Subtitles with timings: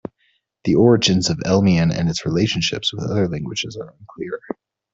[0.63, 4.39] The origins of Elymian and its relationships with other languages are unclear.